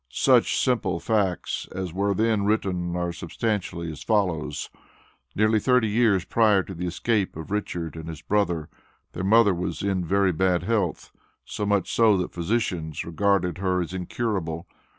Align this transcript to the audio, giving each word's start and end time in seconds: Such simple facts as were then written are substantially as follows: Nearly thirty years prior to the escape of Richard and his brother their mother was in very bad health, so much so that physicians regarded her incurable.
Such 0.09 0.57
simple 0.59 0.99
facts 0.99 1.67
as 1.75 1.93
were 1.93 2.15
then 2.15 2.43
written 2.43 2.95
are 2.95 3.11
substantially 3.13 3.91
as 3.91 4.01
follows: 4.01 4.71
Nearly 5.35 5.59
thirty 5.59 5.87
years 5.89 6.25
prior 6.25 6.63
to 6.63 6.73
the 6.73 6.87
escape 6.87 7.35
of 7.35 7.51
Richard 7.51 7.95
and 7.95 8.09
his 8.09 8.23
brother 8.23 8.67
their 9.13 9.23
mother 9.23 9.53
was 9.53 9.83
in 9.83 10.03
very 10.03 10.31
bad 10.31 10.63
health, 10.63 11.11
so 11.45 11.67
much 11.67 11.93
so 11.93 12.17
that 12.17 12.33
physicians 12.33 13.05
regarded 13.05 13.59
her 13.59 13.79
incurable. 13.83 14.65